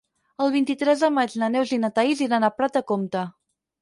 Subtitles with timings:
[0.45, 3.23] El vint-i-tres de maig na Neus i na Thaís iran a Prat de Comte.